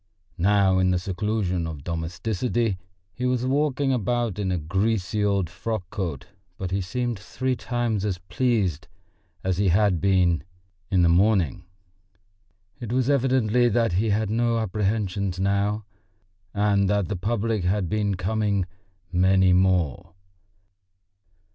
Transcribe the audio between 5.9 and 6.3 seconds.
coat,